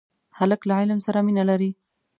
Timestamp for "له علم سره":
0.67-1.19